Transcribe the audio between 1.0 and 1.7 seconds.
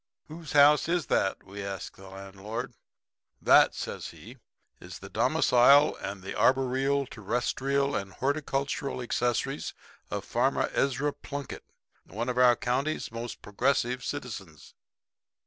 that?' we